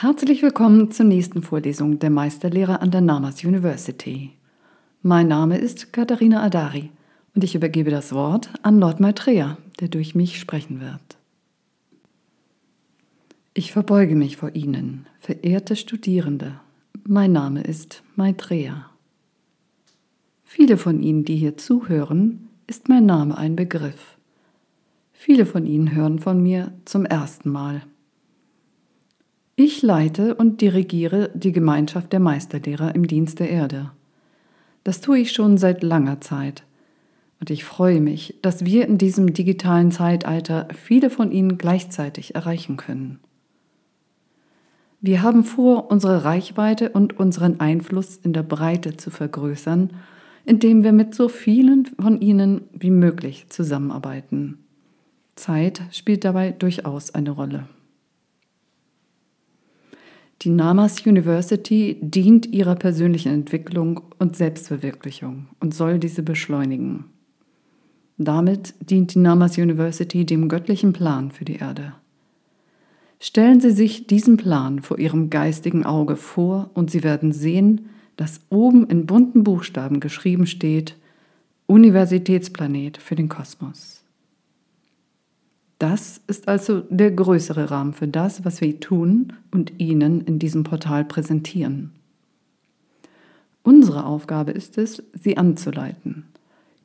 [0.00, 4.30] Herzlich willkommen zur nächsten Vorlesung der Meisterlehre an der Namas University.
[5.02, 6.92] Mein Name ist Katharina Adari
[7.34, 11.18] und ich übergebe das Wort an Lord Maitreya, der durch mich sprechen wird.
[13.54, 16.60] Ich verbeuge mich vor Ihnen, verehrte Studierende.
[17.02, 18.90] Mein Name ist Maitreya.
[20.44, 24.16] Viele von Ihnen, die hier zuhören, ist mein Name ein Begriff.
[25.12, 27.82] Viele von Ihnen hören von mir zum ersten Mal.
[29.78, 33.92] Ich leite und dirigiere die Gemeinschaft der Meisterlehrer im Dienst der Erde.
[34.82, 36.64] Das tue ich schon seit langer Zeit.
[37.38, 42.76] Und ich freue mich, dass wir in diesem digitalen Zeitalter viele von Ihnen gleichzeitig erreichen
[42.76, 43.20] können.
[45.00, 49.90] Wir haben vor, unsere Reichweite und unseren Einfluss in der Breite zu vergrößern,
[50.44, 54.58] indem wir mit so vielen von Ihnen wie möglich zusammenarbeiten.
[55.36, 57.68] Zeit spielt dabei durchaus eine Rolle.
[60.42, 67.06] Die Namas University dient ihrer persönlichen Entwicklung und Selbstverwirklichung und soll diese beschleunigen.
[68.18, 71.94] Damit dient die Namas University dem göttlichen Plan für die Erde.
[73.18, 78.40] Stellen Sie sich diesen Plan vor Ihrem geistigen Auge vor und Sie werden sehen, dass
[78.48, 80.96] oben in bunten Buchstaben geschrieben steht
[81.66, 83.97] Universitätsplanet für den Kosmos.
[85.78, 90.64] Das ist also der größere Rahmen für das, was wir tun und Ihnen in diesem
[90.64, 91.92] Portal präsentieren.
[93.62, 96.24] Unsere Aufgabe ist es, Sie anzuleiten,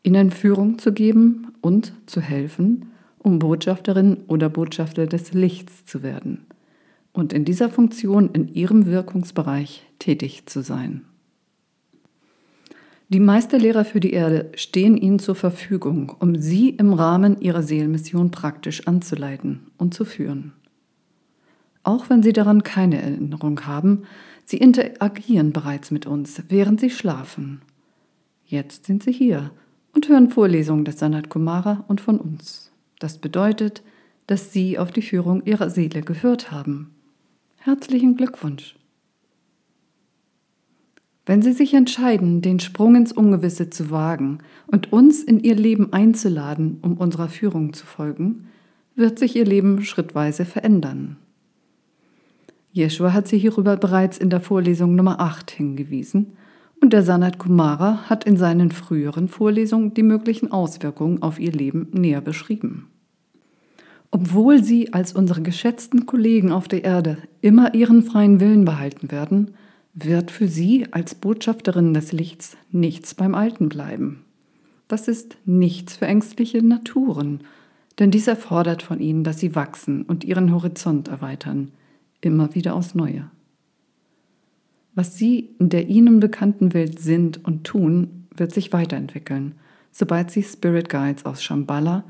[0.03, 6.45] Ihnen Führung zu geben und zu helfen, um Botschafterin oder Botschafter des Lichts zu werden
[7.13, 11.03] und in dieser Funktion in Ihrem Wirkungsbereich tätig zu sein.
[13.09, 18.31] Die Meisterlehrer für die Erde stehen Ihnen zur Verfügung, um Sie im Rahmen Ihrer Seelenmission
[18.31, 20.53] praktisch anzuleiten und zu führen.
[21.83, 24.03] Auch wenn Sie daran keine Erinnerung haben,
[24.45, 27.61] Sie interagieren bereits mit uns, während Sie schlafen.
[28.45, 29.51] Jetzt sind Sie hier
[29.93, 32.71] und hören Vorlesungen des Sanat Kumara und von uns.
[32.99, 33.83] Das bedeutet,
[34.27, 36.91] dass Sie auf die Führung Ihrer Seele gehört haben.
[37.57, 38.75] Herzlichen Glückwunsch!
[41.25, 45.93] Wenn Sie sich entscheiden, den Sprung ins Ungewisse zu wagen und uns in Ihr Leben
[45.93, 48.47] einzuladen, um unserer Führung zu folgen,
[48.95, 51.15] wird sich Ihr Leben schrittweise verändern.
[52.73, 56.33] Yeshua hat Sie hierüber bereits in der Vorlesung Nummer 8 hingewiesen
[56.81, 61.87] und der Sanat Kumara hat in seinen früheren Vorlesungen die möglichen Auswirkungen auf Ihr Leben
[61.93, 62.89] näher beschrieben.
[64.11, 69.51] Obwohl Sie als unsere geschätzten Kollegen auf der Erde immer Ihren freien Willen behalten werden,
[69.93, 74.25] wird für sie als Botschafterin des Lichts nichts beim Alten bleiben.
[74.87, 77.41] Das ist nichts für ängstliche Naturen,
[77.99, 81.71] denn dies erfordert von ihnen, dass sie wachsen und ihren Horizont erweitern,
[82.21, 83.29] immer wieder aufs Neue.
[84.95, 89.55] Was sie in der ihnen bekannten Welt sind und tun, wird sich weiterentwickeln,
[89.91, 92.03] sobald sie Spirit Guides aus Shambhala,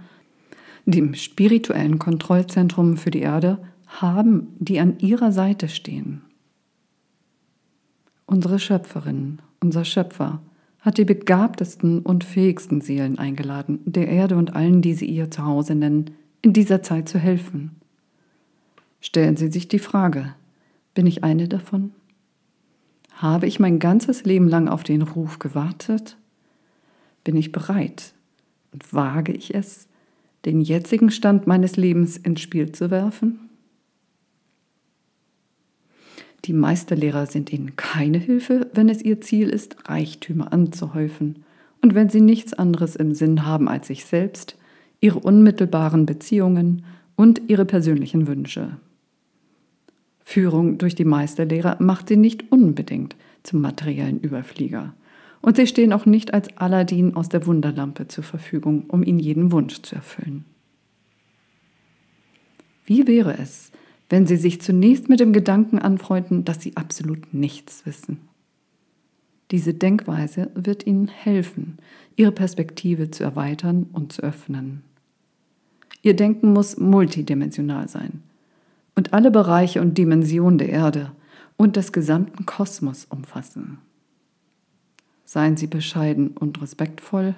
[0.85, 6.21] dem spirituellen Kontrollzentrum für die Erde, haben, die an ihrer Seite stehen.
[8.25, 10.41] Unsere Schöpferin, unser Schöpfer,
[10.79, 15.75] hat die begabtesten und fähigsten Seelen eingeladen, der Erde und allen, die sie ihr Zuhause
[15.75, 16.11] nennen,
[16.41, 17.71] in dieser Zeit zu helfen.
[18.99, 20.33] Stellen Sie sich die Frage,
[20.93, 21.91] bin ich eine davon?
[23.13, 26.17] Habe ich mein ganzes Leben lang auf den Ruf gewartet?
[27.23, 28.13] Bin ich bereit
[28.71, 29.87] und wage ich es,
[30.45, 33.49] den jetzigen Stand meines Lebens ins Spiel zu werfen?
[36.45, 41.43] Die Meisterlehrer sind ihnen keine Hilfe, wenn es ihr Ziel ist, Reichtümer anzuhäufen
[41.81, 44.57] und wenn sie nichts anderes im Sinn haben als sich selbst,
[44.99, 46.83] ihre unmittelbaren Beziehungen
[47.15, 48.77] und ihre persönlichen Wünsche.
[50.19, 54.93] Führung durch die Meisterlehrer macht sie nicht unbedingt zum materiellen Überflieger.
[55.41, 59.51] Und sie stehen auch nicht als Aladdin aus der Wunderlampe zur Verfügung, um ihnen jeden
[59.51, 60.45] Wunsch zu erfüllen.
[62.85, 63.71] Wie wäre es,
[64.13, 68.19] wenn Sie sich zunächst mit dem Gedanken anfreunden, dass Sie absolut nichts wissen.
[69.49, 71.79] Diese Denkweise wird Ihnen helfen,
[72.15, 74.83] Ihre Perspektive zu erweitern und zu öffnen.
[76.03, 78.21] Ihr Denken muss multidimensional sein
[78.93, 81.11] und alle Bereiche und Dimensionen der Erde
[81.57, 83.79] und des gesamten Kosmos umfassen.
[85.25, 87.33] Seien Sie bescheiden und respektvoll,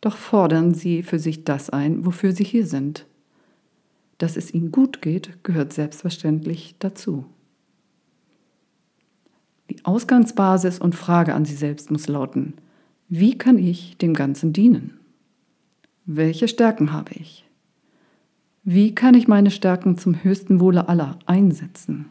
[0.00, 3.04] doch fordern Sie für sich das ein, wofür Sie hier sind
[4.22, 7.24] dass es ihnen gut geht, gehört selbstverständlich dazu.
[9.70, 12.54] Die Ausgangsbasis und Frage an Sie selbst muss lauten,
[13.08, 14.98] wie kann ich dem Ganzen dienen?
[16.04, 17.44] Welche Stärken habe ich?
[18.62, 22.06] Wie kann ich meine Stärken zum höchsten Wohle aller einsetzen?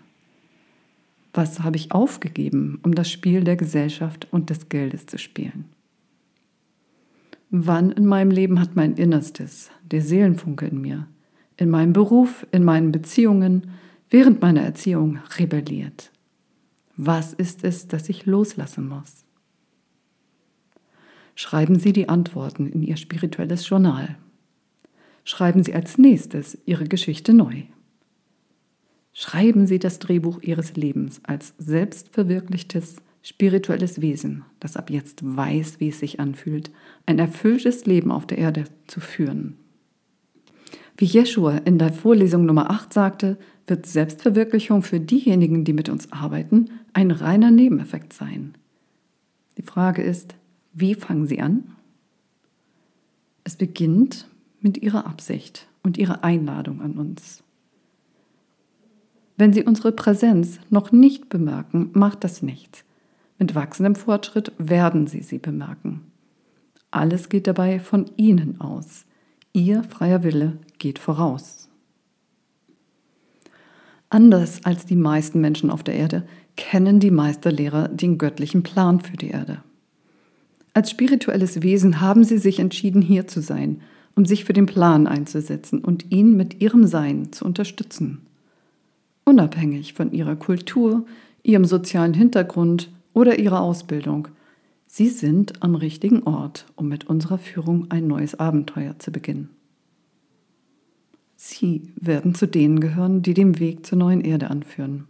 [1.34, 5.66] Was habe ich aufgegeben, um das Spiel der Gesellschaft und des Geldes zu spielen?
[7.52, 11.08] Wann in meinem Leben hat mein Innerstes, der Seelenfunke in mir,
[11.60, 13.72] in meinem Beruf, in meinen Beziehungen,
[14.10, 16.12] während meiner Erziehung rebelliert?
[16.96, 19.26] Was ist es, das ich loslassen muss?
[21.36, 24.18] Schreiben Sie die Antworten in Ihr spirituelles Journal.
[25.26, 27.64] Schreiben Sie als nächstes Ihre Geschichte neu.
[29.14, 35.90] Schreiben Sie das Drehbuch Ihres Lebens als selbstverwirklichtes spirituelles Wesen, das ab jetzt weiß, wie
[35.90, 36.72] es sich anfühlt,
[37.06, 39.59] ein erfülltes Leben auf der Erde zu führen.
[41.00, 43.38] Wie Jeschua in der Vorlesung Nummer 8 sagte,
[43.68, 48.56] wird Selbstverwirklichung für diejenigen, die mit uns arbeiten, ein reiner Nebeneffekt sein.
[49.58, 50.36] Die Frage ist,
[50.74, 51.74] wie fangen Sie an?
[53.46, 54.28] Es beginnt
[54.60, 57.44] mit Ihrer Absicht und Ihrer Einladung an uns.
[59.38, 62.84] Wenn Sie unsere Präsenz noch nicht bemerken, macht das nichts.
[63.38, 66.12] Mit wachsendem Fortschritt werden Sie sie bemerken.
[66.92, 69.06] Alles geht dabei von Ihnen aus.
[69.54, 71.70] Ihr freier Wille geht voraus.
[74.10, 79.18] Anders als die meisten Menschen auf der Erde kennen die Meisterlehrer den göttlichen Plan für
[79.18, 79.64] die Erde.
[80.74, 83.82] Als spirituelles Wesen haben sie sich entschieden, hier zu sein,
[84.16, 88.22] um sich für den Plan einzusetzen und ihn mit ihrem Sein zu unterstützen.
[89.26, 91.06] Unabhängig von ihrer Kultur,
[91.44, 94.28] ihrem sozialen Hintergrund oder ihrer Ausbildung,
[94.92, 99.50] sie sind am richtigen Ort, um mit unserer Führung ein neues Abenteuer zu beginnen.
[101.36, 105.08] Sie werden zu denen gehören, die den Weg zur neuen Erde anführen.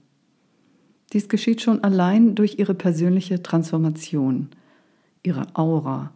[1.13, 4.49] Dies geschieht schon allein durch ihre persönliche Transformation,
[5.23, 6.11] ihre Aura,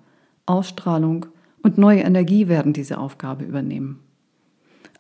[0.45, 1.25] Ausstrahlung
[1.63, 4.01] und neue Energie werden diese Aufgabe übernehmen.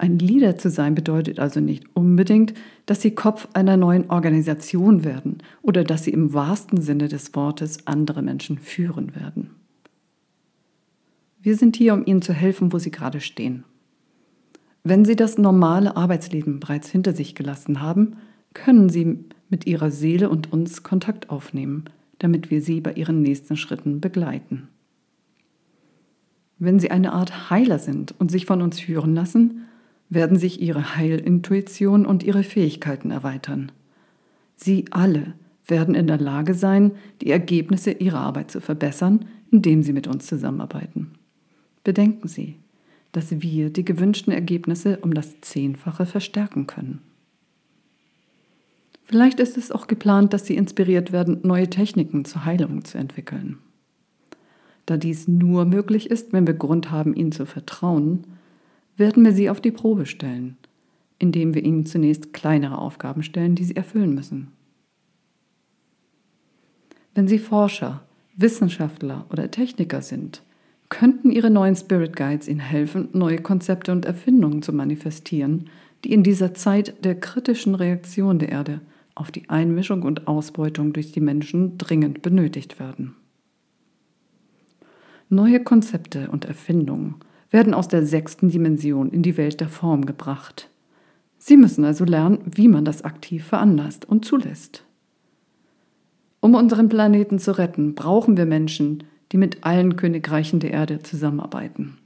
[0.03, 2.53] Ein Leader zu sein bedeutet also nicht unbedingt,
[2.85, 7.87] dass sie Kopf einer neuen Organisation werden oder dass sie im wahrsten Sinne des Wortes
[7.87, 9.51] andere Menschen führen werden.
[11.41, 13.63] Wir sind hier, um ihnen zu helfen, wo sie gerade stehen.
[14.83, 18.17] Wenn sie das normale Arbeitsleben bereits hinter sich gelassen haben,
[18.53, 21.85] können sie mit ihrer Seele und uns Kontakt aufnehmen,
[22.19, 24.67] damit wir sie bei ihren nächsten Schritten begleiten.
[26.59, 29.61] Wenn sie eine Art Heiler sind und sich von uns führen lassen,
[30.13, 33.71] werden sich ihre Heilintuition und ihre Fähigkeiten erweitern.
[34.55, 35.33] Sie alle
[35.65, 40.25] werden in der Lage sein, die Ergebnisse ihrer Arbeit zu verbessern, indem sie mit uns
[40.27, 41.11] zusammenarbeiten.
[41.83, 42.55] Bedenken Sie,
[43.11, 47.01] dass wir die gewünschten Ergebnisse um das Zehnfache verstärken können.
[49.03, 53.59] Vielleicht ist es auch geplant, dass Sie inspiriert werden, neue Techniken zur Heilung zu entwickeln.
[54.85, 58.25] Da dies nur möglich ist, wenn wir Grund haben, Ihnen zu vertrauen,
[58.97, 60.57] werden wir Sie auf die Probe stellen,
[61.19, 64.51] indem wir Ihnen zunächst kleinere Aufgaben stellen, die Sie erfüllen müssen.
[67.15, 68.03] Wenn Sie Forscher,
[68.35, 70.41] Wissenschaftler oder Techniker sind,
[70.89, 75.69] könnten Ihre neuen Spirit Guides Ihnen helfen, neue Konzepte und Erfindungen zu manifestieren,
[76.03, 78.81] die in dieser Zeit der kritischen Reaktion der Erde
[79.15, 83.15] auf die Einmischung und Ausbeutung durch die Menschen dringend benötigt werden.
[85.29, 87.15] Neue Konzepte und Erfindungen
[87.53, 90.69] werden aus der sechsten Dimension in die Welt der Form gebracht.
[91.37, 94.83] Sie müssen also lernen, wie man das aktiv veranlasst und zulässt.
[96.41, 101.97] Um unseren Planeten zu retten, brauchen wir Menschen, die mit allen Königreichen der Erde zusammenarbeiten.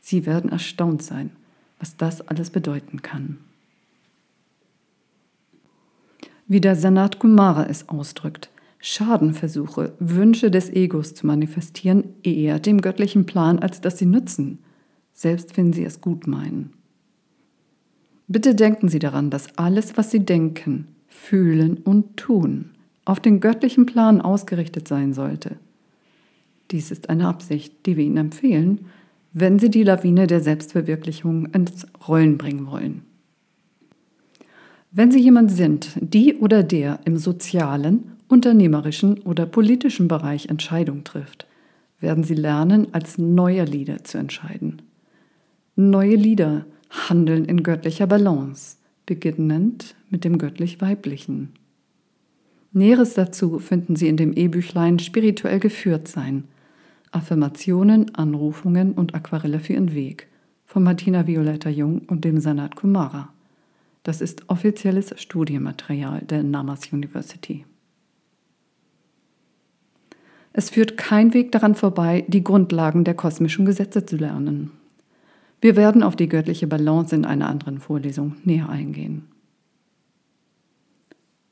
[0.00, 1.30] Sie werden erstaunt sein,
[1.78, 3.38] was das alles bedeuten kann
[6.46, 8.50] wie der Sanat Kumara es ausdrückt.
[8.86, 14.58] Schadenversuche, Wünsche des Egos zu manifestieren, eher dem göttlichen Plan, als dass sie nützen,
[15.14, 16.74] selbst wenn sie es gut meinen.
[18.28, 22.72] Bitte denken Sie daran, dass alles, was Sie denken, fühlen und tun,
[23.06, 25.56] auf den göttlichen Plan ausgerichtet sein sollte.
[26.70, 28.80] Dies ist eine Absicht, die wir Ihnen empfehlen,
[29.32, 33.00] wenn Sie die Lawine der Selbstverwirklichung ins Rollen bringen wollen.
[34.90, 41.46] Wenn Sie jemand sind, die oder der im sozialen, unternehmerischen oder politischen Bereich Entscheidungen trifft,
[42.00, 44.82] werden Sie lernen, als neuer Leader zu entscheiden.
[45.76, 48.76] Neue Lieder handeln in göttlicher Balance,
[49.06, 51.50] beginnend mit dem göttlich-weiblichen.
[52.72, 56.44] Näheres dazu finden Sie in dem E-Büchlein Spirituell geführt sein.
[57.12, 60.28] Affirmationen, Anrufungen und Aquarelle für Ihren Weg
[60.64, 63.32] von Martina Violetta Jung und dem Sanat Kumara.
[64.02, 67.64] Das ist offizielles Studienmaterial der Namas University.
[70.56, 74.70] Es führt kein Weg daran vorbei, die Grundlagen der kosmischen Gesetze zu lernen.
[75.60, 79.24] Wir werden auf die göttliche Balance in einer anderen Vorlesung näher eingehen.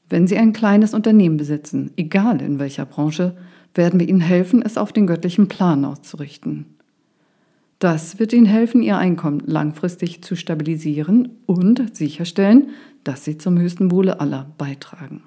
[0.08, 3.36] Wenn Sie ein kleines Unternehmen besitzen, egal in welcher Branche,
[3.74, 6.66] werden wir Ihnen helfen, es auf den göttlichen Plan auszurichten.
[7.80, 12.68] Das wird Ihnen helfen, Ihr Einkommen langfristig zu stabilisieren und sicherstellen,
[13.02, 15.22] dass Sie zum höchsten Wohle aller beitragen.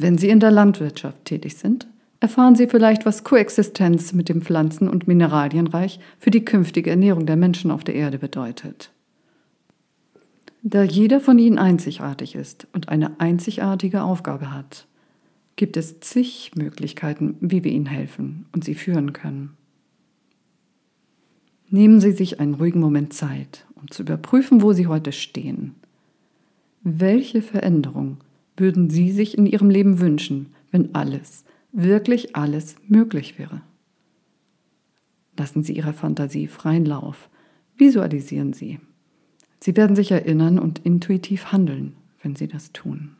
[0.00, 1.88] Wenn Sie in der Landwirtschaft tätig sind,
[2.20, 7.34] erfahren Sie vielleicht, was Koexistenz mit dem Pflanzen- und Mineralienreich für die künftige Ernährung der
[7.34, 8.92] Menschen auf der Erde bedeutet.
[10.62, 14.86] Da jeder von Ihnen einzigartig ist und eine einzigartige Aufgabe hat,
[15.56, 19.56] gibt es zig Möglichkeiten, wie wir Ihnen helfen und Sie führen können.
[21.70, 25.74] Nehmen Sie sich einen ruhigen Moment Zeit, um zu überprüfen, wo Sie heute stehen.
[26.84, 28.18] Welche Veränderung
[28.58, 33.62] würden Sie sich in Ihrem Leben wünschen, wenn alles, wirklich alles möglich wäre?
[35.36, 37.28] Lassen Sie Ihrer Fantasie freien Lauf.
[37.76, 38.80] Visualisieren Sie.
[39.60, 43.12] Sie werden sich erinnern und intuitiv handeln, wenn Sie das tun.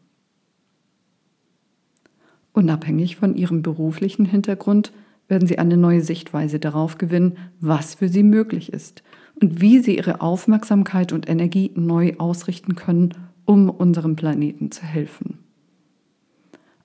[2.52, 4.92] Unabhängig von Ihrem beruflichen Hintergrund
[5.28, 9.02] werden Sie eine neue Sichtweise darauf gewinnen, was für Sie möglich ist
[9.40, 13.14] und wie Sie Ihre Aufmerksamkeit und Energie neu ausrichten können,
[13.48, 15.38] um unserem Planeten zu helfen.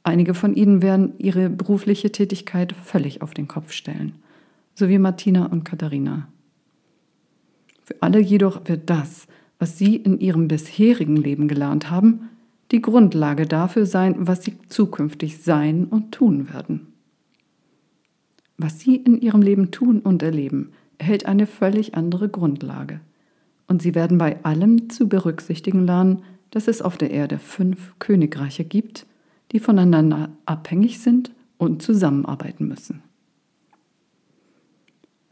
[0.02, 4.14] Einige von Ihnen werden ihre berufliche Tätigkeit völlig auf den Kopf stellen,
[4.74, 6.30] so wie Martina und Katharina.
[7.84, 9.28] Für alle jedoch wird das,
[9.60, 12.30] was Sie in Ihrem bisherigen Leben gelernt haben,
[12.72, 16.88] die Grundlage dafür sein, was Sie zukünftig sein und tun werden.
[18.58, 23.02] Was Sie in Ihrem Leben tun und erleben, erhält eine völlig andere Grundlage.
[23.68, 26.22] Und Sie werden bei allem zu berücksichtigen lernen,
[26.54, 29.08] dass es auf der Erde fünf Königreiche gibt,
[29.52, 33.02] die voneinander abhängig sind und zusammenarbeiten müssen.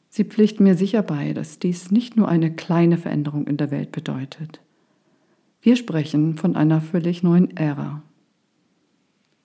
[0.09, 3.91] Sie pflichten mir sicher bei, dass dies nicht nur eine kleine Veränderung in der Welt
[3.91, 4.61] bedeutet.
[5.61, 8.01] Wir sprechen von einer völlig neuen Ära.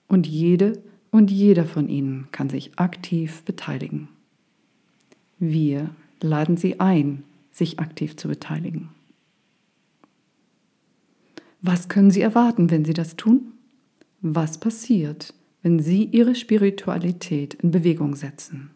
[0.07, 0.81] Und jede
[1.11, 4.07] und jeder von Ihnen kann sich aktiv beteiligen.
[5.37, 5.91] Wir
[6.21, 8.89] laden Sie ein, sich aktiv zu beteiligen.
[11.61, 13.53] Was können Sie erwarten, wenn Sie das tun?
[14.21, 15.33] Was passiert,
[15.63, 18.71] wenn Sie Ihre Spiritualität in Bewegung setzen?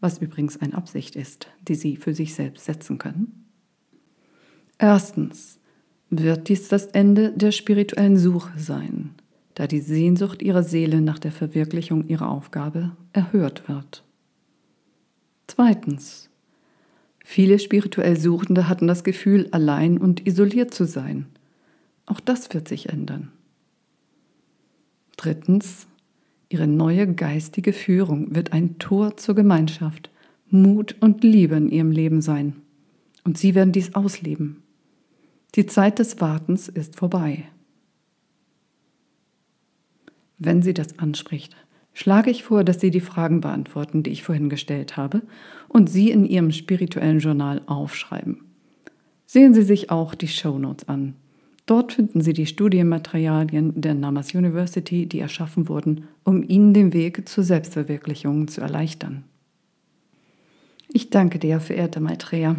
[0.00, 3.46] Was übrigens eine Absicht ist, die Sie für sich selbst setzen können.
[4.78, 5.58] Erstens
[6.10, 9.14] wird dies das Ende der spirituellen Suche sein,
[9.54, 14.04] da die Sehnsucht Ihrer Seele nach der Verwirklichung Ihrer Aufgabe erhört wird.
[15.46, 16.30] Zweitens.
[17.24, 21.26] Viele spirituell Suchende hatten das Gefühl, allein und isoliert zu sein.
[22.06, 23.32] Auch das wird sich ändern.
[25.16, 25.86] Drittens.
[26.48, 30.10] Ihre neue geistige Führung wird ein Tor zur Gemeinschaft,
[30.48, 32.54] Mut und Liebe in ihrem Leben sein.
[33.24, 34.62] Und Sie werden dies ausleben.
[35.56, 37.48] Die Zeit des Wartens ist vorbei.
[40.38, 41.56] Wenn Sie das anspricht,
[41.94, 45.22] schlage ich vor, dass Sie die Fragen beantworten, die ich vorhin gestellt habe,
[45.68, 48.42] und sie in Ihrem spirituellen Journal aufschreiben.
[49.24, 51.14] Sehen Sie sich auch die Show Notes an.
[51.66, 57.28] Dort finden Sie die Studienmaterialien der Namas University, die erschaffen wurden, um Ihnen den Weg
[57.28, 59.24] zur Selbstverwirklichung zu erleichtern.
[60.92, 62.54] Ich danke dir, verehrte Maitreya,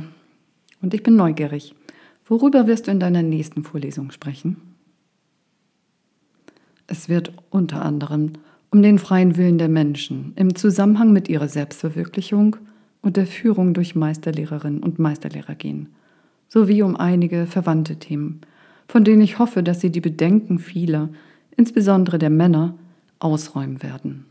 [0.82, 1.74] und ich bin neugierig.
[2.28, 4.58] Worüber wirst du in deiner nächsten Vorlesung sprechen?
[6.86, 8.34] Es wird unter anderem
[8.70, 12.58] um den freien Willen der Menschen im Zusammenhang mit ihrer Selbstverwirklichung
[13.02, 15.88] und der Führung durch Meisterlehrerinnen und Meisterlehrer gehen,
[16.50, 18.42] sowie um einige verwandte Themen,
[18.88, 21.10] von denen ich hoffe, dass sie die Bedenken vieler,
[21.56, 22.76] insbesondere der Männer,
[23.20, 24.26] ausräumen werden.